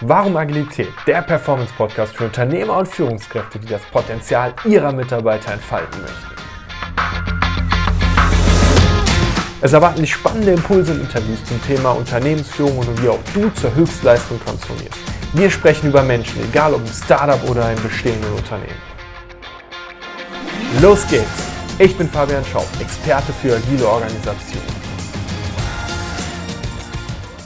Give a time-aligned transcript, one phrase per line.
[0.00, 0.92] Warum Agilität?
[1.06, 6.34] Der Performance-Podcast für Unternehmer und Führungskräfte, die das Potenzial ihrer Mitarbeiter entfalten möchten.
[9.60, 13.72] Es erwarten dich spannende Impulse und Interviews zum Thema Unternehmensführung und wie auch du zur
[13.74, 14.98] Höchstleistung transformierst.
[15.32, 18.82] Wir sprechen über Menschen, egal ob im Startup oder im bestehenden Unternehmen.
[20.82, 21.24] Los geht's!
[21.78, 24.83] Ich bin Fabian Schaub, Experte für agile Organisation.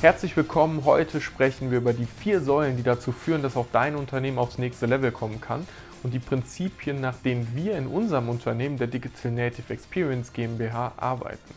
[0.01, 0.85] Herzlich willkommen.
[0.85, 4.57] Heute sprechen wir über die vier Säulen, die dazu führen, dass auch dein Unternehmen aufs
[4.57, 5.67] nächste Level kommen kann
[6.05, 11.53] und die Prinzipien, nach denen wir in unserem Unternehmen der Digital Native Experience GmbH arbeiten.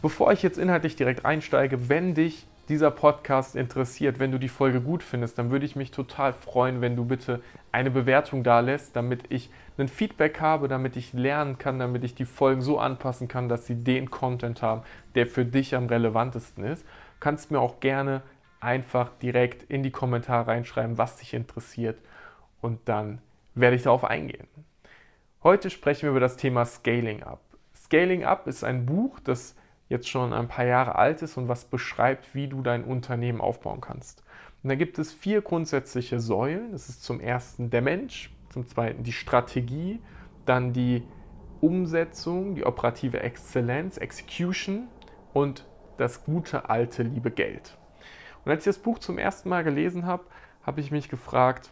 [0.00, 4.80] Bevor ich jetzt inhaltlich direkt einsteige, wenn dich dieser Podcast interessiert, wenn du die Folge
[4.80, 7.42] gut findest, dann würde ich mich total freuen, wenn du bitte
[7.72, 12.14] eine Bewertung da lässt, damit ich ein Feedback habe, damit ich lernen kann, damit ich
[12.14, 14.80] die Folgen so anpassen kann, dass sie den Content haben,
[15.14, 16.86] der für dich am relevantesten ist
[17.24, 18.20] kannst mir auch gerne
[18.60, 21.98] einfach direkt in die Kommentare reinschreiben, was dich interessiert
[22.60, 23.18] und dann
[23.54, 24.46] werde ich darauf eingehen.
[25.42, 27.40] Heute sprechen wir über das Thema Scaling Up.
[27.74, 29.56] Scaling Up ist ein Buch, das
[29.88, 33.80] jetzt schon ein paar Jahre alt ist und was beschreibt, wie du dein Unternehmen aufbauen
[33.80, 34.22] kannst.
[34.62, 36.72] Und da gibt es vier grundsätzliche Säulen.
[36.72, 39.98] Das ist zum ersten der Mensch, zum zweiten die Strategie,
[40.44, 41.02] dann die
[41.62, 44.88] Umsetzung, die operative Exzellenz, Execution
[45.32, 45.64] und
[45.96, 47.76] das gute alte liebe Geld.
[48.44, 50.24] Und als ich das Buch zum ersten Mal gelesen habe,
[50.64, 51.70] habe ich mich gefragt,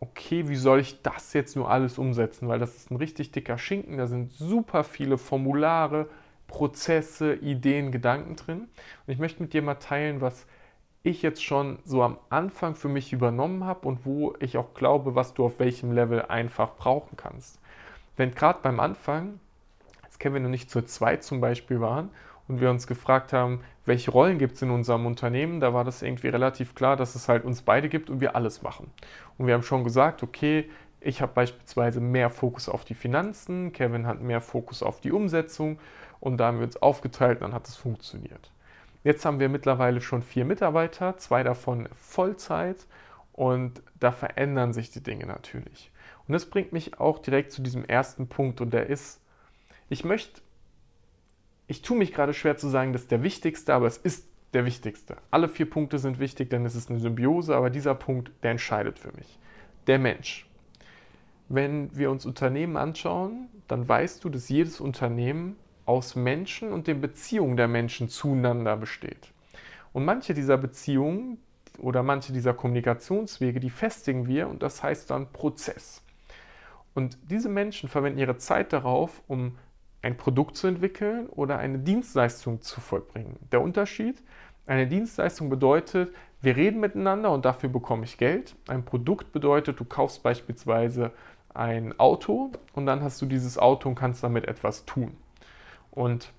[0.00, 2.48] okay, wie soll ich das jetzt nur alles umsetzen?
[2.48, 6.08] Weil das ist ein richtig dicker Schinken, da sind super viele Formulare,
[6.48, 8.60] Prozesse, Ideen, Gedanken drin.
[9.06, 10.46] Und ich möchte mit dir mal teilen, was
[11.04, 15.14] ich jetzt schon so am Anfang für mich übernommen habe und wo ich auch glaube,
[15.14, 17.60] was du auf welchem Level einfach brauchen kannst.
[18.18, 19.40] Denn gerade beim Anfang,
[20.02, 22.10] als Kevin und ich zu zweit zum Beispiel waren
[22.52, 26.02] und wir uns gefragt haben, welche Rollen gibt es in unserem Unternehmen, da war das
[26.02, 28.90] irgendwie relativ klar, dass es halt uns beide gibt und wir alles machen.
[29.38, 30.68] Und wir haben schon gesagt, okay,
[31.00, 35.78] ich habe beispielsweise mehr Fokus auf die Finanzen, Kevin hat mehr Fokus auf die Umsetzung
[36.20, 38.52] und da haben wir uns aufgeteilt und dann hat es funktioniert.
[39.02, 42.86] Jetzt haben wir mittlerweile schon vier Mitarbeiter, zwei davon Vollzeit
[43.32, 45.90] und da verändern sich die Dinge natürlich.
[46.28, 49.22] Und das bringt mich auch direkt zu diesem ersten Punkt und der ist,
[49.88, 50.42] ich möchte
[51.72, 54.66] ich tue mich gerade schwer zu sagen, das ist der wichtigste, aber es ist der
[54.66, 55.16] wichtigste.
[55.30, 58.98] Alle vier Punkte sind wichtig, denn es ist eine Symbiose, aber dieser Punkt, der entscheidet
[58.98, 59.38] für mich.
[59.86, 60.46] Der Mensch.
[61.48, 65.56] Wenn wir uns Unternehmen anschauen, dann weißt du, dass jedes Unternehmen
[65.86, 69.32] aus Menschen und den Beziehungen der Menschen zueinander besteht.
[69.94, 71.38] Und manche dieser Beziehungen
[71.78, 76.02] oder manche dieser Kommunikationswege, die festigen wir und das heißt dann Prozess.
[76.92, 79.56] Und diese Menschen verwenden ihre Zeit darauf, um
[80.02, 83.38] ein Produkt zu entwickeln oder eine Dienstleistung zu vollbringen.
[83.52, 84.22] Der Unterschied,
[84.66, 88.56] eine Dienstleistung bedeutet, wir reden miteinander und dafür bekomme ich Geld.
[88.66, 91.12] Ein Produkt bedeutet, du kaufst beispielsweise
[91.54, 95.16] ein Auto und dann hast du dieses Auto und kannst damit etwas tun.
[95.92, 96.32] Und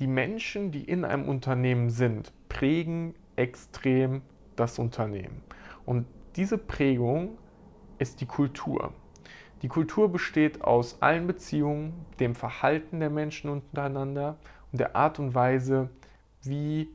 [0.00, 4.22] die Menschen, die in einem Unternehmen sind, prägen extrem
[4.56, 5.42] das Unternehmen.
[5.86, 7.38] Und diese Prägung
[7.98, 8.92] ist die Kultur.
[9.64, 14.36] Die Kultur besteht aus allen Beziehungen, dem Verhalten der Menschen untereinander
[14.70, 15.88] und der Art und Weise,
[16.42, 16.90] wie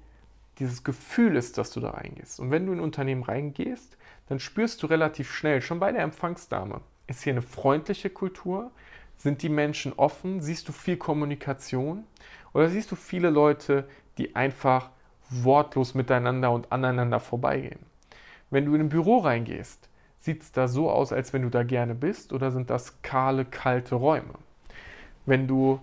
[0.59, 2.39] dieses Gefühl ist, dass du da reingehst.
[2.39, 3.97] Und wenn du in ein Unternehmen reingehst,
[4.27, 8.69] dann spürst du relativ schnell, schon bei der Empfangsdame, ist hier eine freundliche Kultur?
[9.17, 10.39] Sind die Menschen offen?
[10.39, 12.03] Siehst du viel Kommunikation?
[12.53, 14.91] Oder siehst du viele Leute, die einfach
[15.31, 17.79] wortlos miteinander und aneinander vorbeigehen?
[18.51, 19.88] Wenn du in ein Büro reingehst,
[20.19, 23.45] Sieht es da so aus, als wenn du da gerne bist oder sind das kahle,
[23.45, 24.33] kalte Räume?
[25.25, 25.79] Wenn du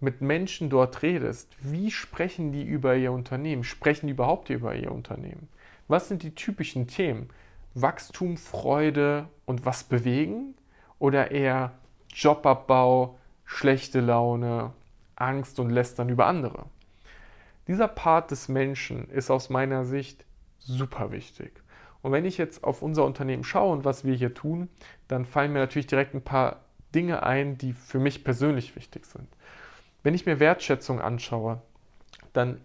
[0.00, 3.64] mit Menschen dort redest, wie sprechen die über ihr Unternehmen?
[3.64, 5.48] Sprechen die überhaupt über ihr Unternehmen?
[5.88, 7.28] Was sind die typischen Themen?
[7.74, 10.54] Wachstum, Freude und was bewegen?
[10.98, 11.72] Oder eher
[12.14, 14.72] Jobabbau, schlechte Laune,
[15.16, 16.66] Angst und Lästern über andere?
[17.68, 20.24] Dieser Part des Menschen ist aus meiner Sicht
[20.58, 21.52] super wichtig.
[22.02, 24.68] Und wenn ich jetzt auf unser Unternehmen schaue und was wir hier tun,
[25.08, 26.64] dann fallen mir natürlich direkt ein paar
[26.94, 29.28] Dinge ein, die für mich persönlich wichtig sind.
[30.02, 31.60] Wenn ich mir Wertschätzung anschaue,
[32.32, 32.60] dann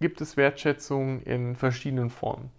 [0.00, 2.50] gibt es Wertschätzung in verschiedenen Formen.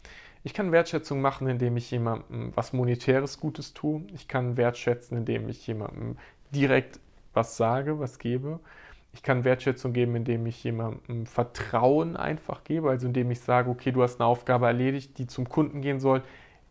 [0.44, 4.04] Ich kann Wertschätzung machen, indem ich jemandem was Monetäres Gutes tue.
[4.14, 6.18] Ich kann wertschätzen, indem ich jemandem
[6.52, 7.00] direkt
[7.34, 8.60] was sage, was gebe.
[9.16, 13.94] Ich kann Wertschätzung geben, indem ich jemandem Vertrauen einfach gebe, also indem ich sage, okay,
[13.94, 16.22] du hast eine Aufgabe erledigt, die zum Kunden gehen soll.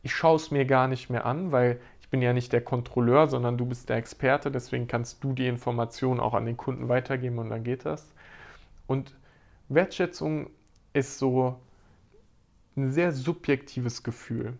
[0.02, 3.28] Ich schaue es mir gar nicht mehr an, weil ich bin ja nicht der Kontrolleur,
[3.28, 7.38] sondern du bist der Experte, deswegen kannst du die Informationen auch an den Kunden weitergeben
[7.38, 8.12] und dann geht das.
[8.86, 9.16] Und
[9.70, 10.50] Wertschätzung
[10.92, 11.58] ist so
[12.76, 14.58] ein sehr subjektives Gefühl.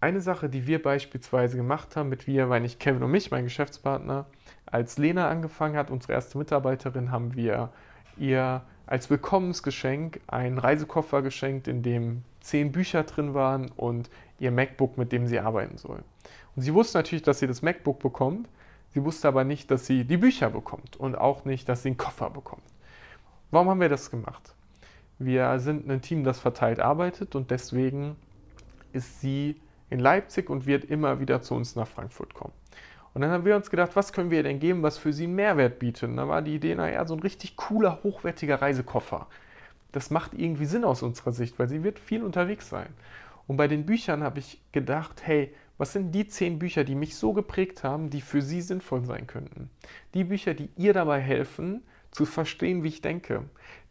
[0.00, 3.44] Eine Sache, die wir beispielsweise gemacht haben mit wir, weil nicht Kevin und mich, mein
[3.44, 4.26] Geschäftspartner,
[4.66, 7.70] als Lena angefangen hat, unsere erste Mitarbeiterin, haben wir
[8.18, 14.98] ihr als Willkommensgeschenk einen Reisekoffer geschenkt, in dem zehn Bücher drin waren und ihr MacBook,
[14.98, 16.02] mit dem sie arbeiten soll.
[16.54, 18.48] Und sie wusste natürlich, dass sie das MacBook bekommt,
[18.90, 21.96] sie wusste aber nicht, dass sie die Bücher bekommt und auch nicht, dass sie einen
[21.96, 22.62] Koffer bekommt.
[23.50, 24.54] Warum haben wir das gemacht?
[25.18, 28.16] Wir sind ein Team, das verteilt arbeitet und deswegen
[28.92, 29.56] ist sie
[29.90, 32.52] in Leipzig und wird immer wieder zu uns nach Frankfurt kommen.
[33.14, 35.36] Und dann haben wir uns gedacht, was können wir denn geben, was für sie einen
[35.36, 36.16] Mehrwert bietet.
[36.18, 39.26] Da war die Idee, naja, so ein richtig cooler, hochwertiger Reisekoffer.
[39.92, 42.88] Das macht irgendwie Sinn aus unserer Sicht, weil sie wird viel unterwegs sein.
[43.46, 47.16] Und bei den Büchern habe ich gedacht, hey, was sind die zehn Bücher, die mich
[47.16, 49.70] so geprägt haben, die für Sie sinnvoll sein könnten?
[50.14, 53.44] Die Bücher, die ihr dabei helfen, zu verstehen, wie ich denke,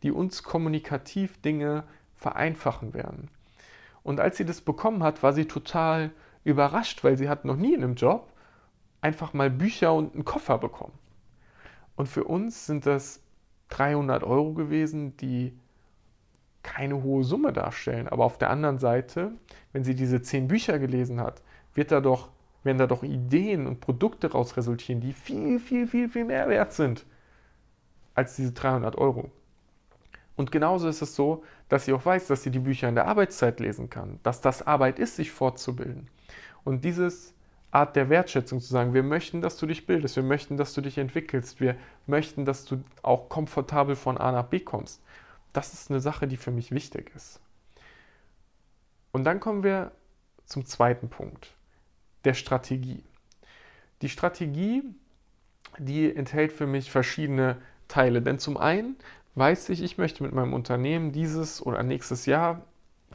[0.04, 1.84] die uns kommunikativ Dinge
[2.16, 3.30] vereinfachen werden.
[4.06, 6.12] Und als sie das bekommen hat, war sie total
[6.44, 8.32] überrascht, weil sie hat noch nie in einem Job
[9.02, 10.94] einfach mal Bücher und einen Koffer bekommen.
[11.96, 13.24] Und für uns sind das
[13.70, 15.58] 300 Euro gewesen, die
[16.62, 18.08] keine hohe Summe darstellen.
[18.08, 19.32] Aber auf der anderen Seite,
[19.74, 21.42] wenn sie diese zehn Bücher gelesen hat,
[21.74, 22.30] wird da doch,
[22.64, 26.74] werden da doch Ideen und Produkte daraus resultieren, die viel, viel, viel, viel mehr wert
[26.74, 27.08] sind
[28.14, 29.32] als diese 300 Euro.
[30.36, 33.08] Und genauso ist es so, dass sie auch weiß, dass sie die Bücher in der
[33.08, 36.10] Arbeitszeit lesen kann, dass das Arbeit ist, sich fortzubilden.
[36.64, 37.34] Und dieses
[37.72, 40.82] Art der Wertschätzung zu sagen, wir möchten, dass du dich bildest, wir möchten, dass du
[40.82, 45.02] dich entwickelst, wir möchten, dass du auch komfortabel von A nach B kommst.
[45.54, 47.40] Das ist eine Sache, die für mich wichtig ist.
[49.12, 49.92] Und dann kommen wir
[50.46, 51.54] zum zweiten Punkt,
[52.26, 53.04] der Strategie.
[54.02, 54.84] Die Strategie,
[55.78, 58.22] die enthält für mich verschiedene Teile.
[58.22, 58.98] Denn zum einen
[59.36, 62.62] weiß ich, ich möchte mit meinem Unternehmen dieses oder nächstes Jahr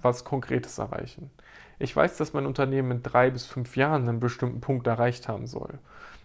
[0.01, 1.31] was Konkretes erreichen.
[1.79, 5.47] Ich weiß, dass mein Unternehmen in drei bis fünf Jahren einen bestimmten Punkt erreicht haben
[5.47, 5.79] soll.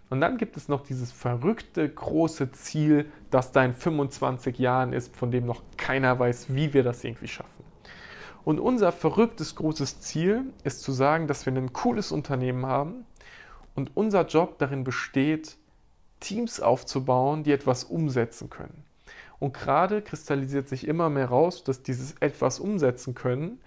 [0.10, 5.16] Und dann gibt es noch dieses verrückte große Ziel, das da in 25 Jahren ist,
[5.16, 7.50] von dem noch keiner weiß, wie wir das irgendwie schaffen.
[8.44, 13.06] Und unser verrücktes großes Ziel ist zu sagen, dass wir ein cooles Unternehmen haben
[13.74, 15.58] und unser Job darin besteht,
[16.20, 18.85] Teams aufzubauen, die etwas umsetzen können.
[19.40, 23.60] Und gerade kristallisiert sich immer mehr raus, dass dieses etwas umsetzen können,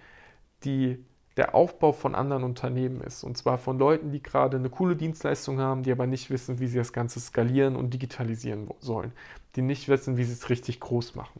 [0.63, 1.03] die
[1.37, 3.23] der Aufbau von anderen Unternehmen ist.
[3.23, 6.67] Und zwar von Leuten, die gerade eine coole Dienstleistung haben, die aber nicht wissen, wie
[6.67, 9.13] sie das Ganze skalieren und digitalisieren sollen.
[9.55, 11.39] Die nicht wissen, wie sie es richtig groß machen.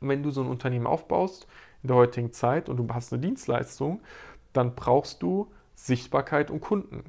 [0.00, 1.46] Und wenn du so ein Unternehmen aufbaust
[1.82, 4.00] in der heutigen Zeit und du hast eine Dienstleistung,
[4.52, 7.04] dann brauchst du Sichtbarkeit und Kunden.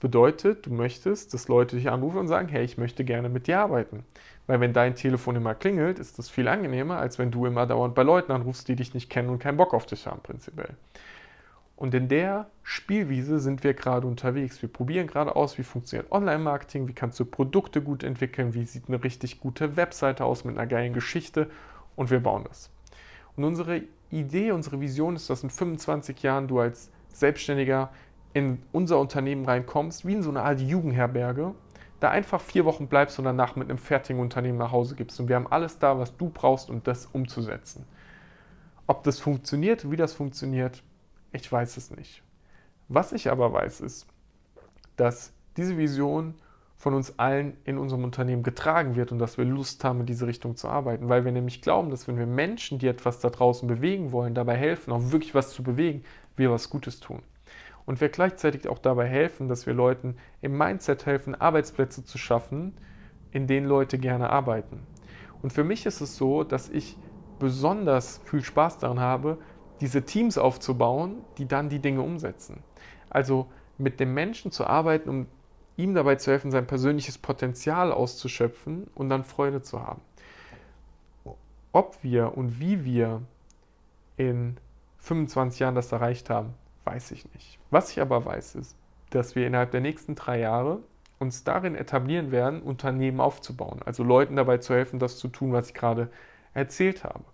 [0.00, 3.60] Bedeutet, du möchtest, dass Leute dich anrufen und sagen, hey, ich möchte gerne mit dir
[3.60, 4.04] arbeiten.
[4.46, 7.94] Weil wenn dein Telefon immer klingelt, ist das viel angenehmer, als wenn du immer dauernd
[7.94, 10.74] bei Leuten anrufst, die dich nicht kennen und keinen Bock auf dich haben, prinzipiell.
[11.76, 14.60] Und in der Spielwiese sind wir gerade unterwegs.
[14.60, 18.88] Wir probieren gerade aus, wie funktioniert Online-Marketing, wie kannst du Produkte gut entwickeln, wie sieht
[18.88, 21.48] eine richtig gute Webseite aus mit einer geilen Geschichte
[21.96, 22.70] und wir bauen das.
[23.34, 27.90] Und unsere Idee, unsere Vision ist, dass in 25 Jahren du als Selbstständiger
[28.32, 31.54] in unser Unternehmen reinkommst, wie in so eine Art Jugendherberge,
[31.98, 35.20] da einfach vier Wochen bleibst und danach mit einem fertigen Unternehmen nach Hause gibst.
[35.20, 37.84] Und wir haben alles da, was du brauchst, um das umzusetzen.
[38.86, 40.82] Ob das funktioniert, wie das funktioniert,
[41.32, 42.22] ich weiß es nicht.
[42.88, 44.06] Was ich aber weiß, ist,
[44.96, 46.34] dass diese Vision
[46.76, 50.26] von uns allen in unserem Unternehmen getragen wird und dass wir Lust haben, in diese
[50.26, 51.08] Richtung zu arbeiten.
[51.08, 54.56] Weil wir nämlich glauben, dass wenn wir Menschen, die etwas da draußen bewegen wollen, dabei
[54.56, 56.02] helfen, auch wirklich was zu bewegen,
[56.36, 57.22] wir was Gutes tun
[57.86, 62.74] und wir gleichzeitig auch dabei helfen, dass wir Leuten im Mindset helfen, Arbeitsplätze zu schaffen,
[63.32, 64.86] in denen Leute gerne arbeiten.
[65.42, 66.96] Und für mich ist es so, dass ich
[67.38, 69.38] besonders viel Spaß daran habe,
[69.80, 72.62] diese Teams aufzubauen, die dann die Dinge umsetzen.
[73.08, 73.46] Also
[73.78, 75.26] mit dem Menschen zu arbeiten, um
[75.76, 80.02] ihm dabei zu helfen, sein persönliches Potenzial auszuschöpfen und dann Freude zu haben.
[81.72, 83.22] Ob wir und wie wir
[84.16, 84.58] in
[84.98, 87.58] 25 Jahren das erreicht haben, weiß ich nicht.
[87.70, 88.76] Was ich aber weiß, ist,
[89.10, 90.80] dass wir innerhalb der nächsten drei Jahre
[91.18, 93.80] uns darin etablieren werden, Unternehmen aufzubauen.
[93.84, 96.10] Also Leuten dabei zu helfen, das zu tun, was ich gerade
[96.54, 97.24] erzählt habe.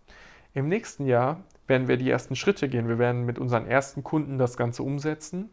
[0.55, 2.89] Im nächsten Jahr werden wir die ersten Schritte gehen.
[2.89, 5.51] Wir werden mit unseren ersten Kunden das Ganze umsetzen.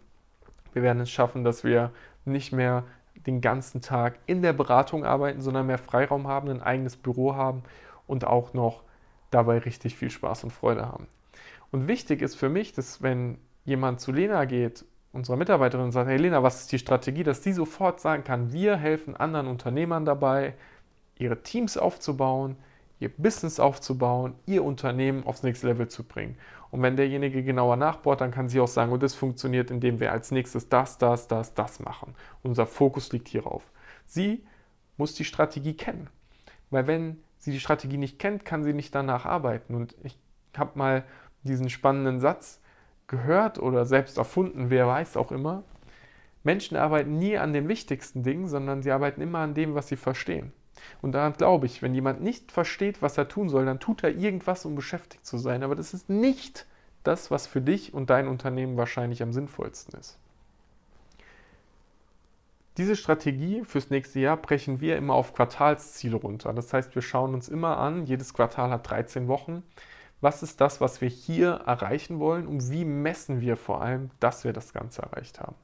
[0.73, 1.91] Wir werden es schaffen, dass wir
[2.25, 2.83] nicht mehr
[3.27, 7.63] den ganzen Tag in der Beratung arbeiten, sondern mehr Freiraum haben, ein eigenes Büro haben
[8.07, 8.83] und auch noch
[9.29, 11.07] dabei richtig viel Spaß und Freude haben.
[11.71, 16.10] Und wichtig ist für mich, dass wenn jemand zu Lena geht, unserer Mitarbeiterin, und sagt,
[16.10, 20.05] hey Lena, was ist die Strategie, dass die sofort sagen kann, wir helfen anderen Unternehmern
[20.05, 20.55] dabei,
[21.17, 22.58] ihre Teams aufzubauen,
[23.00, 26.38] ihr Business aufzubauen, ihr Unternehmen aufs nächste Level zu bringen.
[26.72, 30.12] Und wenn derjenige genauer nachbohrt, dann kann sie auch sagen, und das funktioniert, indem wir
[30.12, 32.15] als nächstes das, das, das, das machen.
[32.41, 33.72] Unser Fokus liegt hierauf.
[34.05, 34.43] Sie
[34.98, 36.10] muss die Strategie kennen.
[36.72, 39.75] Weil wenn sie die Strategie nicht kennt, kann sie nicht danach arbeiten.
[39.75, 40.17] Und ich
[40.58, 41.03] habe mal
[41.43, 42.60] diesen spannenden Satz
[43.07, 45.63] gehört oder selbst erfunden, wer weiß auch immer.
[46.43, 49.95] Menschen arbeiten nie an den wichtigsten Dingen, sondern sie arbeiten immer an dem, was sie
[49.95, 50.51] verstehen.
[51.01, 54.15] Und daran glaube ich, wenn jemand nicht versteht, was er tun soll, dann tut er
[54.15, 55.63] irgendwas, um beschäftigt zu sein.
[55.63, 56.65] Aber das ist nicht
[57.03, 60.17] das, was für dich und dein Unternehmen wahrscheinlich am sinnvollsten ist.
[62.77, 66.53] Diese Strategie fürs nächste Jahr brechen wir immer auf Quartalsziele runter.
[66.53, 69.63] Das heißt, wir schauen uns immer an, jedes Quartal hat 13 Wochen.
[70.24, 74.46] Was ist das, was wir hier erreichen wollen und wie messen wir vor allem, dass
[74.46, 75.56] wir das Ganze erreicht haben?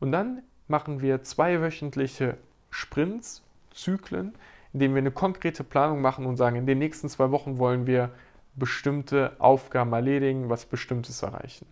[0.00, 2.38] Und dann machen wir zweiwöchentliche
[2.70, 3.42] Sprints,
[3.74, 4.32] Zyklen,
[4.72, 7.86] in denen wir eine konkrete Planung machen und sagen, in den nächsten zwei Wochen wollen
[7.86, 8.10] wir
[8.54, 11.66] bestimmte Aufgaben erledigen, was Bestimmtes erreichen.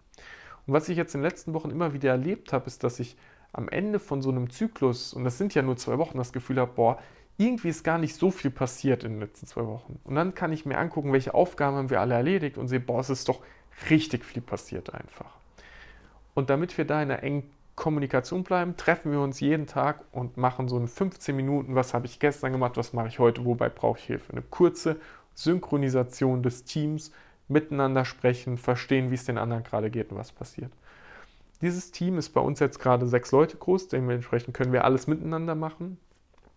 [0.67, 3.17] Und was ich jetzt in den letzten Wochen immer wieder erlebt habe, ist, dass ich
[3.55, 6.61] am Ende von so einem Zyklus, und das sind ja nur zwei Wochen, das Gefühl
[6.61, 6.99] habe, boah,
[7.45, 9.99] irgendwie ist gar nicht so viel passiert in den letzten zwei Wochen.
[10.05, 13.01] Und dann kann ich mir angucken, welche Aufgaben haben wir alle erledigt und sehe, boah,
[13.01, 13.41] es ist doch
[13.91, 15.37] richtig viel passiert einfach.
[16.35, 20.37] Und damit wir da in einer engen Kommunikation bleiben, treffen wir uns jeden Tag und
[20.37, 23.69] machen so in 15 Minuten, was habe ich gestern gemacht, was mache ich heute, wobei
[23.69, 24.33] brauche ich Hilfe.
[24.33, 24.97] Eine kurze
[25.35, 27.13] Synchronisation des Teams,
[27.49, 30.73] miteinander sprechen, verstehen, wie es den anderen gerade geht und was passiert.
[31.61, 35.55] Dieses Team ist bei uns jetzt gerade sechs Leute groß, dementsprechend können wir alles miteinander
[35.55, 35.99] machen.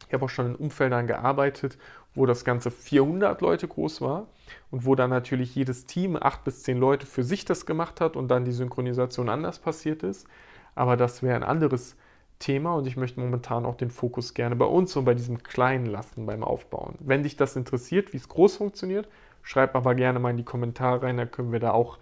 [0.08, 1.78] Ich habe auch schon in Umfeldern gearbeitet,
[2.14, 4.28] wo das Ganze 400 Leute groß war
[4.72, 8.16] und wo dann natürlich jedes Team acht bis zehn Leute für sich das gemacht hat
[8.16, 10.28] und dann die Synchronisation anders passiert ist.
[10.76, 11.98] Aber das wäre ein anderes
[12.40, 15.86] Thema und ich möchte momentan auch den Fokus gerne bei uns und bei diesem Kleinen
[15.86, 16.96] lassen beim Aufbauen.
[17.00, 19.08] Wenn dich das interessiert, wie es groß funktioniert,
[19.42, 21.98] schreib aber gerne mal in die Kommentare rein, dann können wir da auch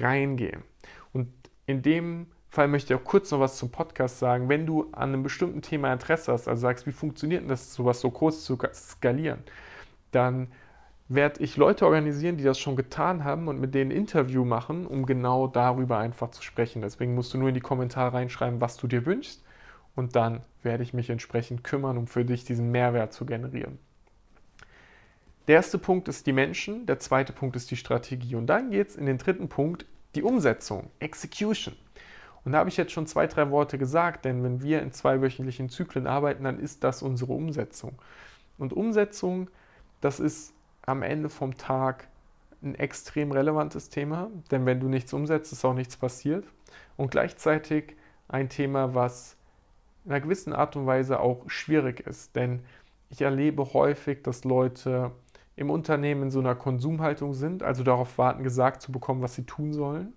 [0.00, 0.62] reingehen.
[1.12, 1.28] Und
[1.66, 4.48] in dem Fall möchte ich auch kurz noch was zum Podcast sagen.
[4.48, 8.00] Wenn du an einem bestimmten Thema Interesse hast, also sagst, wie funktioniert denn das, sowas
[8.00, 9.40] so groß zu skalieren,
[10.10, 10.48] dann
[11.08, 15.04] werde ich Leute organisieren, die das schon getan haben und mit denen Interview machen, um
[15.04, 16.80] genau darüber einfach zu sprechen.
[16.80, 19.44] Deswegen musst du nur in die Kommentare reinschreiben, was du dir wünschst
[19.94, 23.78] und dann werde ich mich entsprechend kümmern, um für dich diesen Mehrwert zu generieren.
[25.46, 28.88] Der erste Punkt ist die Menschen, der zweite Punkt ist die Strategie und dann geht
[28.88, 29.84] es in den dritten Punkt,
[30.14, 31.76] die Umsetzung, Execution.
[32.46, 35.68] Und da habe ich jetzt schon zwei, drei Worte gesagt, denn wenn wir in zweiwöchentlichen
[35.68, 37.98] Zyklen arbeiten, dann ist das unsere Umsetzung.
[38.56, 39.50] Und Umsetzung,
[40.00, 42.06] das ist am Ende vom Tag
[42.62, 46.46] ein extrem relevantes Thema, denn wenn du nichts umsetzt, ist auch nichts passiert.
[46.96, 47.96] Und gleichzeitig
[48.28, 49.36] ein Thema, was
[50.04, 52.62] in einer gewissen Art und Weise auch schwierig ist, denn
[53.10, 55.10] ich erlebe häufig, dass Leute
[55.56, 59.46] im Unternehmen in so einer Konsumhaltung sind, also darauf warten, gesagt zu bekommen, was sie
[59.46, 60.12] tun sollen.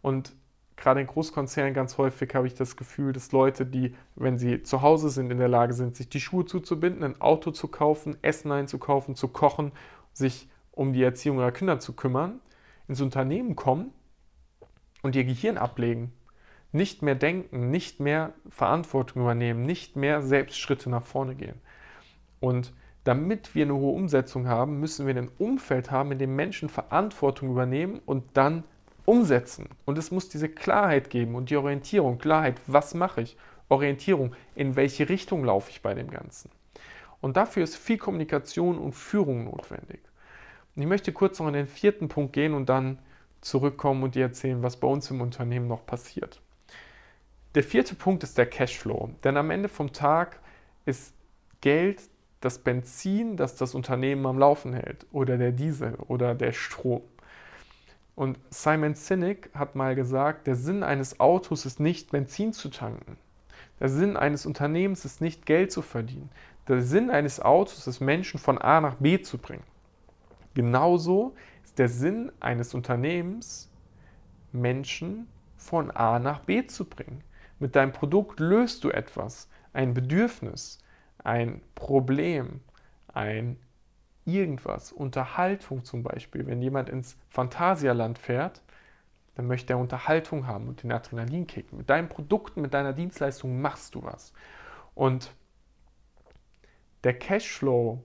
[0.00, 0.32] Und
[0.78, 4.82] gerade in Großkonzernen ganz häufig habe ich das Gefühl, dass Leute, die, wenn sie zu
[4.82, 8.52] Hause sind, in der Lage sind, sich die Schuhe zuzubinden, ein Auto zu kaufen, Essen
[8.52, 9.72] einzukaufen, zu kochen,
[10.12, 12.40] sich um die Erziehung ihrer Kinder zu kümmern,
[12.86, 13.92] ins Unternehmen kommen
[15.02, 16.12] und ihr Gehirn ablegen,
[16.70, 21.60] nicht mehr denken, nicht mehr Verantwortung übernehmen, nicht mehr selbst Schritte nach vorne gehen.
[22.40, 22.72] Und
[23.04, 27.50] damit wir eine hohe Umsetzung haben, müssen wir ein Umfeld haben, in dem Menschen Verantwortung
[27.50, 28.64] übernehmen und dann
[29.08, 29.70] umsetzen.
[29.86, 32.18] Und es muss diese Klarheit geben und die Orientierung.
[32.18, 33.38] Klarheit, was mache ich?
[33.70, 36.50] Orientierung, in welche Richtung laufe ich bei dem Ganzen?
[37.22, 40.00] Und dafür ist viel Kommunikation und Führung notwendig.
[40.76, 42.98] Und ich möchte kurz noch in den vierten Punkt gehen und dann
[43.40, 46.42] zurückkommen und dir erzählen, was bei uns im Unternehmen noch passiert.
[47.54, 49.10] Der vierte Punkt ist der Cashflow.
[49.24, 50.38] Denn am Ende vom Tag
[50.84, 51.14] ist
[51.62, 52.02] Geld
[52.40, 57.00] das Benzin, das das Unternehmen am Laufen hält, oder der Diesel oder der Strom.
[58.18, 63.16] Und Simon Sinek hat mal gesagt, der Sinn eines Autos ist nicht Benzin zu tanken.
[63.78, 66.28] Der Sinn eines Unternehmens ist nicht Geld zu verdienen.
[66.66, 69.62] Der Sinn eines Autos ist Menschen von A nach B zu bringen.
[70.54, 73.70] Genauso ist der Sinn eines Unternehmens
[74.50, 77.22] Menschen von A nach B zu bringen.
[77.60, 80.80] Mit deinem Produkt löst du etwas, ein Bedürfnis,
[81.22, 82.62] ein Problem,
[83.14, 83.58] ein
[84.28, 88.62] irgendwas, Unterhaltung zum Beispiel, wenn jemand ins Phantasialand fährt,
[89.34, 91.72] dann möchte er Unterhaltung haben und den Adrenalinkick.
[91.72, 94.32] Mit deinen Produkten, mit deiner Dienstleistung machst du was.
[94.94, 95.32] Und
[97.04, 98.02] der Cashflow,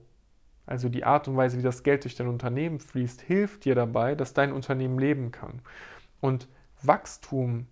[0.66, 4.14] also die Art und Weise, wie das Geld durch dein Unternehmen fließt, hilft dir dabei,
[4.14, 5.60] dass dein Unternehmen leben kann.
[6.20, 6.48] Und
[6.82, 7.66] Wachstum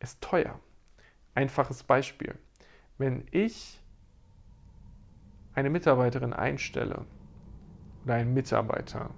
[0.00, 0.60] ist teuer.
[1.34, 2.34] Einfaches Beispiel.
[2.98, 3.80] Wenn ich
[5.54, 7.06] eine Mitarbeiterin einstelle
[8.04, 9.10] oder einen Mitarbeiter,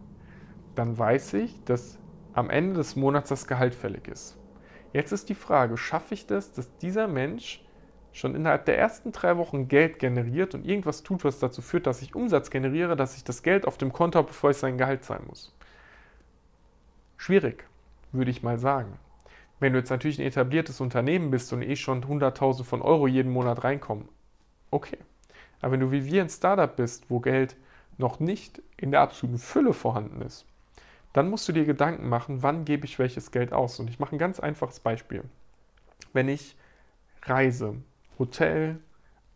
[0.75, 1.99] dann weiß ich, dass
[2.33, 4.39] am Ende des Monats das Gehalt fällig ist.
[4.93, 7.65] Jetzt ist die Frage, schaffe ich das, dass dieser Mensch
[8.13, 12.03] schon innerhalb der ersten drei Wochen Geld generiert und irgendwas tut, was dazu führt, dass
[12.03, 15.05] ich Umsatz generiere, dass ich das Geld auf dem Konto habe, bevor ich sein Gehalt
[15.05, 15.55] zahlen muss.
[17.17, 17.65] Schwierig,
[18.13, 18.99] würde ich mal sagen.
[19.61, 23.31] Wenn du jetzt natürlich ein etabliertes Unternehmen bist und eh schon 100.000 von Euro jeden
[23.31, 24.09] Monat reinkommen,
[24.71, 24.99] okay.
[25.61, 27.57] Aber wenn du wie wir ein Startup bist, wo Geld
[28.00, 30.47] noch nicht in der absoluten Fülle vorhanden ist,
[31.12, 33.78] dann musst du dir Gedanken machen, wann gebe ich welches Geld aus.
[33.78, 35.23] Und ich mache ein ganz einfaches Beispiel.
[36.12, 36.57] Wenn ich
[37.23, 37.76] reise,
[38.19, 38.80] Hotel,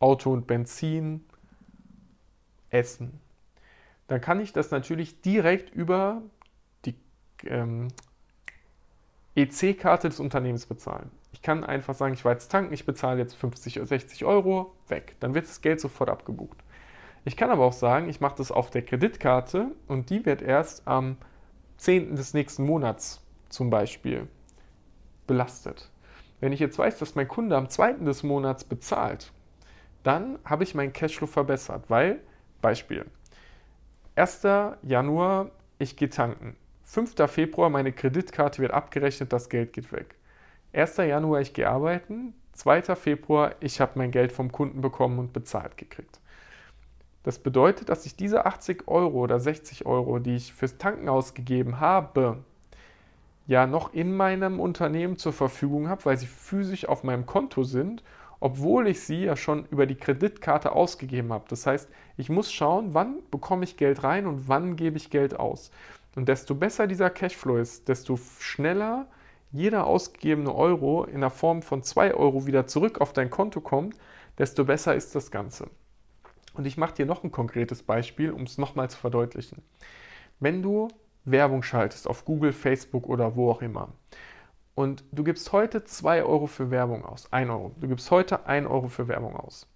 [0.00, 1.24] Auto und Benzin,
[2.70, 3.20] Essen.
[4.08, 6.22] Dann kann ich das natürlich direkt über
[6.84, 6.94] die
[7.44, 7.88] ähm,
[9.34, 11.10] EC-Karte des Unternehmens bezahlen.
[11.32, 14.74] Ich kann einfach sagen, ich war jetzt tanken, ich bezahle jetzt 50 oder 60 Euro,
[14.88, 15.16] weg.
[15.20, 16.58] Dann wird das Geld sofort abgebucht.
[17.26, 20.86] Ich kann aber auch sagen, ich mache das auf der Kreditkarte und die wird erst
[20.86, 21.16] am
[21.78, 22.16] 10.
[22.16, 24.28] des nächsten Monats zum Beispiel
[25.26, 25.90] belastet.
[26.40, 27.94] Wenn ich jetzt weiß, dass mein Kunde am 2.
[27.94, 29.32] des Monats bezahlt,
[30.02, 32.20] dann habe ich meinen Cashflow verbessert, weil,
[32.60, 33.06] Beispiel,
[34.16, 34.42] 1.
[34.82, 36.56] Januar, ich gehe tanken.
[36.82, 37.14] 5.
[37.26, 40.16] Februar, meine Kreditkarte wird abgerechnet, das Geld geht weg.
[40.74, 40.98] 1.
[40.98, 42.34] Januar, ich gehe arbeiten.
[42.52, 42.82] 2.
[42.94, 46.20] Februar, ich habe mein Geld vom Kunden bekommen und bezahlt gekriegt.
[47.24, 51.80] Das bedeutet, dass ich diese 80 Euro oder 60 Euro, die ich fürs Tanken ausgegeben
[51.80, 52.44] habe,
[53.46, 58.02] ja noch in meinem Unternehmen zur Verfügung habe, weil sie physisch auf meinem Konto sind,
[58.40, 61.46] obwohl ich sie ja schon über die Kreditkarte ausgegeben habe.
[61.48, 61.88] Das heißt,
[62.18, 65.70] ich muss schauen, wann bekomme ich Geld rein und wann gebe ich Geld aus.
[66.16, 69.06] Und desto besser dieser Cashflow ist, desto schneller
[69.50, 73.96] jeder ausgegebene Euro in der Form von 2 Euro wieder zurück auf dein Konto kommt,
[74.36, 75.68] desto besser ist das Ganze.
[76.54, 79.62] Und ich mache dir noch ein konkretes Beispiel, um es nochmal zu verdeutlichen.
[80.40, 80.88] Wenn du
[81.24, 83.88] Werbung schaltest auf Google, Facebook oder wo auch immer.
[84.74, 87.32] Und du gibst heute 2 Euro für Werbung aus.
[87.32, 87.72] 1 Euro.
[87.80, 89.68] Du gibst heute 1 Euro für Werbung aus.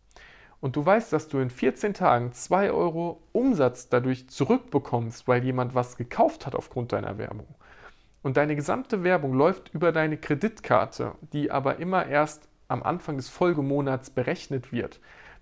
[0.60, 5.74] Und du weißt, dass du in 14 Tagen 2 Euro Umsatz dadurch zurückbekommst, weil jemand
[5.74, 7.46] was gekauft hat aufgrund deiner Werbung.
[8.22, 13.28] Und deine gesamte Werbung läuft über deine Kreditkarte, die aber immer erst am Anfang des
[13.28, 15.00] Folgemonats berechnet wird.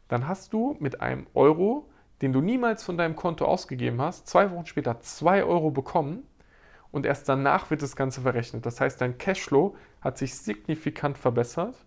[0.08, 1.88] Dann hast du mit einem Euro
[2.22, 6.22] den du niemals von deinem Konto ausgegeben hast, zwei Wochen später 2 Euro bekommen
[6.90, 8.64] und erst danach wird das Ganze verrechnet.
[8.64, 11.84] Das heißt, dein Cashflow hat sich signifikant verbessert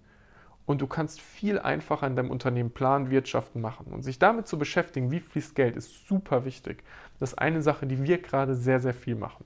[0.67, 3.87] und du kannst viel einfacher in deinem Unternehmen planen, wirtschaften machen.
[3.91, 6.83] Und sich damit zu beschäftigen, wie fließt Geld, ist super wichtig.
[7.19, 9.45] Das ist eine Sache, die wir gerade sehr, sehr viel machen.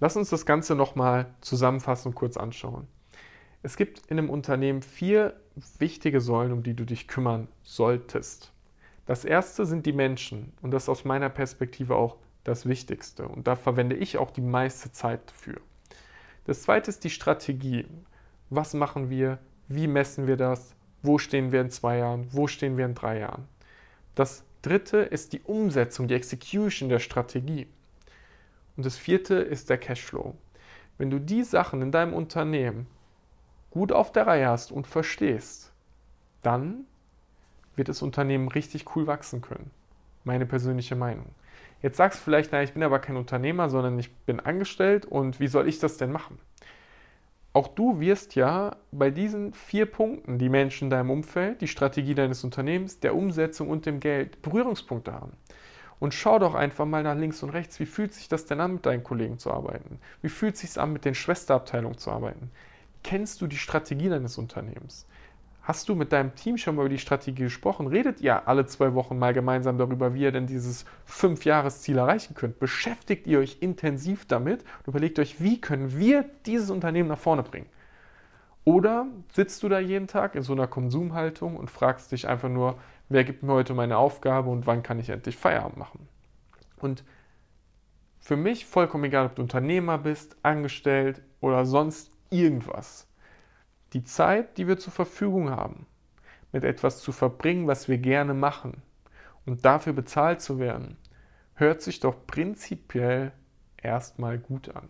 [0.00, 2.88] Lass uns das Ganze nochmal zusammenfassen und kurz anschauen.
[3.64, 5.34] Es gibt in einem Unternehmen vier
[5.78, 8.52] wichtige Säulen, um die du dich kümmern solltest.
[9.06, 13.46] Das erste sind die Menschen und das ist aus meiner Perspektive auch das Wichtigste und
[13.46, 15.60] da verwende ich auch die meiste Zeit für.
[16.44, 17.86] Das zweite ist die Strategie.
[18.50, 19.38] Was machen wir?
[19.68, 20.74] Wie messen wir das?
[21.02, 22.26] Wo stehen wir in zwei Jahren?
[22.32, 23.46] Wo stehen wir in drei Jahren?
[24.16, 27.68] Das dritte ist die Umsetzung, die Execution der Strategie.
[28.76, 30.34] Und das vierte ist der Cashflow.
[30.98, 32.86] Wenn du die Sachen in deinem Unternehmen
[33.72, 35.72] gut auf der Reihe hast und verstehst,
[36.42, 36.84] dann
[37.74, 39.70] wird das Unternehmen richtig cool wachsen können.
[40.24, 41.26] Meine persönliche Meinung.
[41.80, 45.40] Jetzt sagst du vielleicht, naja, ich bin aber kein Unternehmer, sondern ich bin angestellt und
[45.40, 46.38] wie soll ich das denn machen?
[47.54, 52.14] Auch du wirst ja bei diesen vier Punkten, die Menschen in deinem Umfeld, die Strategie
[52.14, 55.32] deines Unternehmens, der Umsetzung und dem Geld, Berührungspunkte haben.
[55.98, 58.74] Und schau doch einfach mal nach links und rechts, wie fühlt sich das denn an,
[58.74, 59.98] mit deinen Kollegen zu arbeiten?
[60.22, 62.50] Wie fühlt es sich an, mit den Schwesterabteilungen zu arbeiten?
[63.02, 65.06] Kennst du die Strategie deines Unternehmens?
[65.62, 67.86] Hast du mit deinem Team schon mal über die Strategie gesprochen?
[67.86, 72.58] Redet ihr alle zwei Wochen mal gemeinsam darüber, wie ihr denn dieses Fünf-Jahres-Ziel erreichen könnt?
[72.58, 77.44] Beschäftigt ihr euch intensiv damit und überlegt euch, wie können wir dieses Unternehmen nach vorne
[77.44, 77.66] bringen?
[78.64, 82.78] Oder sitzt du da jeden Tag in so einer Konsumhaltung und fragst dich einfach nur,
[83.08, 86.08] wer gibt mir heute meine Aufgabe und wann kann ich endlich Feierabend machen?
[86.76, 87.04] Und
[88.18, 93.06] für mich vollkommen egal, ob du Unternehmer bist, angestellt oder sonst irgendwas
[93.92, 95.86] die Zeit, die wir zur Verfügung haben,
[96.50, 98.82] mit etwas zu verbringen, was wir gerne machen
[99.46, 100.96] und dafür bezahlt zu werden,
[101.54, 103.32] hört sich doch prinzipiell
[103.76, 104.88] erstmal gut an.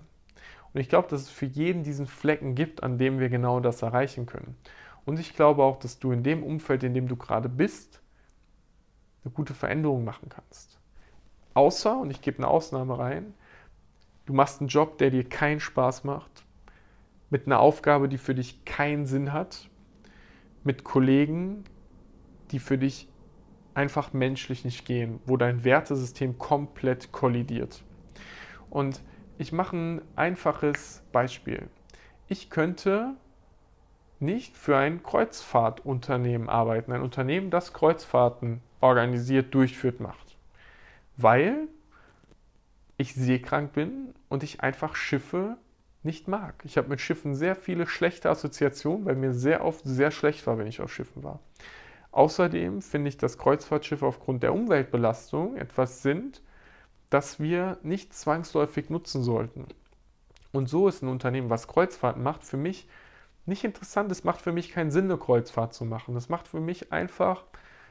[0.72, 3.82] Und ich glaube, dass es für jeden diesen Flecken gibt, an dem wir genau das
[3.82, 4.56] erreichen können.
[5.04, 8.00] Und ich glaube auch, dass du in dem Umfeld, in dem du gerade bist,
[9.24, 10.78] eine gute Veränderung machen kannst.
[11.54, 13.34] Außer, und ich gebe eine Ausnahme rein,
[14.26, 16.44] du machst einen Job, der dir keinen Spaß macht,
[17.32, 19.70] mit einer Aufgabe, die für dich keinen Sinn hat,
[20.64, 21.64] mit Kollegen,
[22.50, 23.08] die für dich
[23.72, 27.82] einfach menschlich nicht gehen, wo dein Wertesystem komplett kollidiert.
[28.68, 29.00] Und
[29.38, 31.68] ich mache ein einfaches Beispiel.
[32.28, 33.14] Ich könnte
[34.20, 40.36] nicht für ein Kreuzfahrtunternehmen arbeiten, ein Unternehmen, das Kreuzfahrten organisiert, durchführt, macht.
[41.16, 41.66] Weil
[42.98, 45.56] ich seekrank bin und ich einfach Schiffe
[46.02, 46.62] nicht mag.
[46.64, 50.58] Ich habe mit Schiffen sehr viele schlechte Assoziationen, weil mir sehr oft sehr schlecht war,
[50.58, 51.40] wenn ich auf Schiffen war.
[52.10, 56.42] Außerdem finde ich, dass Kreuzfahrtschiffe aufgrund der Umweltbelastung etwas sind,
[57.08, 59.66] das wir nicht zwangsläufig nutzen sollten.
[60.52, 62.86] Und so ist ein Unternehmen, was Kreuzfahrten macht, für mich
[63.46, 64.12] nicht interessant.
[64.12, 66.14] Es macht für mich keinen Sinn, eine Kreuzfahrt zu machen.
[66.16, 67.44] Es macht für mich einfach,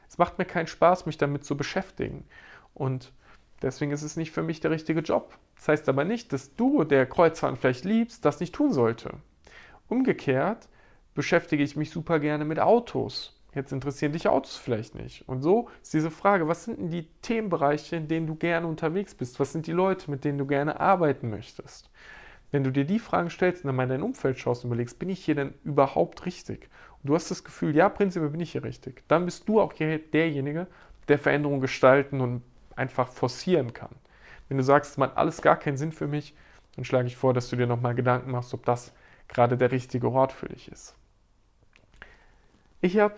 [0.07, 2.25] es macht mir keinen Spaß, mich damit zu beschäftigen.
[2.73, 3.11] Und
[3.61, 5.37] deswegen ist es nicht für mich der richtige Job.
[5.61, 9.13] Das heißt aber nicht, dass du, der Kreuzfahrten vielleicht liebst, das nicht tun sollte.
[9.87, 10.67] Umgekehrt
[11.13, 15.27] beschäftige ich mich super gerne mit Autos Jetzt interessieren dich Autos vielleicht nicht.
[15.27, 19.13] Und so ist diese Frage, was sind denn die Themenbereiche, in denen du gerne unterwegs
[19.13, 19.39] bist?
[19.41, 21.89] Was sind die Leute, mit denen du gerne arbeiten möchtest?
[22.51, 24.99] Wenn du dir die Fragen stellst und dann mal in dein Umfeld schaust und überlegst,
[24.99, 26.69] bin ich hier denn überhaupt richtig?
[27.01, 29.03] Und du hast das Gefühl, ja, prinzipiell bin ich hier richtig.
[29.09, 30.67] Dann bist du auch derjenige,
[31.09, 32.43] der Veränderungen gestalten und
[32.77, 33.95] einfach forcieren kann.
[34.51, 36.35] Wenn du sagst, es macht alles gar keinen Sinn für mich,
[36.75, 38.91] dann schlage ich vor, dass du dir nochmal Gedanken machst, ob das
[39.29, 40.93] gerade der richtige Ort für dich ist.
[42.81, 43.15] Ich habe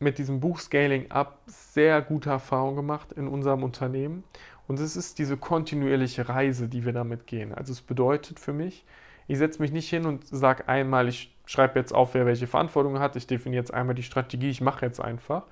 [0.00, 4.24] mit diesem Buch Scaling Up sehr gute Erfahrungen gemacht in unserem Unternehmen.
[4.66, 7.54] Und es ist diese kontinuierliche Reise, die wir damit gehen.
[7.54, 8.84] Also es bedeutet für mich,
[9.28, 12.98] ich setze mich nicht hin und sage einmal, ich schreibe jetzt auf, wer welche Verantwortung
[12.98, 15.44] hat, ich definiere jetzt einmal die Strategie, ich mache jetzt einfach,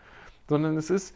[0.49, 1.15] sondern es ist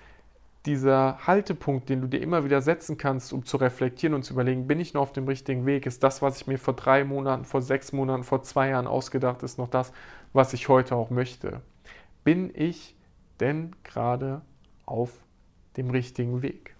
[0.66, 4.66] dieser Haltepunkt, den du dir immer wieder setzen kannst, um zu reflektieren und zu überlegen,
[4.66, 5.84] bin ich noch auf dem richtigen Weg?
[5.86, 9.42] Ist das, was ich mir vor drei Monaten, vor sechs Monaten, vor zwei Jahren ausgedacht,
[9.42, 9.92] ist noch das,
[10.32, 11.60] was ich heute auch möchte?
[12.24, 12.96] Bin ich
[13.40, 14.40] denn gerade
[14.86, 15.10] auf
[15.76, 16.74] dem richtigen Weg?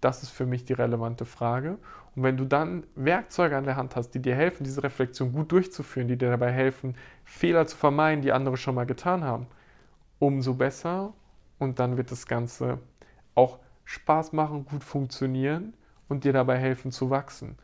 [0.00, 1.78] Das ist für mich die relevante Frage.
[2.14, 5.52] Und wenn du dann Werkzeuge an der Hand hast, die dir helfen, diese Reflexion gut
[5.52, 9.46] durchzuführen, die dir dabei helfen, Fehler zu vermeiden, die andere schon mal getan haben,
[10.18, 11.12] umso besser.
[11.58, 12.78] Und dann wird das Ganze
[13.34, 15.74] auch Spaß machen, gut funktionieren
[16.08, 17.56] und dir dabei helfen zu wachsen.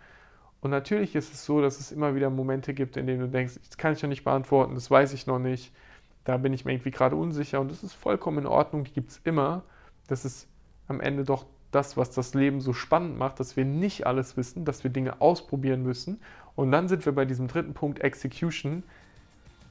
[0.61, 3.55] Und natürlich ist es so, dass es immer wieder Momente gibt, in denen du denkst,
[3.67, 5.73] das kann ich noch nicht beantworten, das weiß ich noch nicht
[6.25, 9.11] da bin ich mir irgendwie gerade unsicher und das ist vollkommen in Ordnung, die gibt
[9.11, 9.63] es immer.
[10.07, 10.47] Das ist
[10.89, 14.65] am Ende doch das, was das Leben so spannend macht, dass wir nicht alles wissen,
[14.65, 16.21] dass wir Dinge ausprobieren müssen.
[16.55, 18.83] Und dann sind wir bei diesem dritten Punkt, Execution.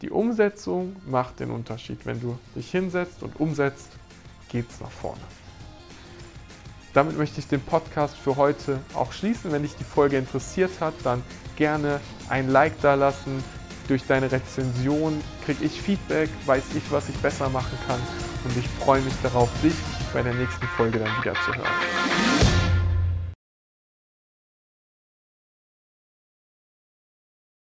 [0.01, 2.05] Die Umsetzung macht den Unterschied.
[2.05, 3.91] Wenn du dich hinsetzt und umsetzt,
[4.51, 5.21] geht es nach vorne.
[6.93, 9.51] Damit möchte ich den Podcast für heute auch schließen.
[9.51, 11.23] Wenn dich die Folge interessiert hat, dann
[11.55, 13.43] gerne ein Like da lassen,
[13.87, 17.99] durch deine Rezension kriege ich Feedback, weiß ich, was ich besser machen kann
[18.43, 19.73] und ich freue mich darauf, dich
[20.13, 22.30] bei der nächsten Folge dann wieder zu hören.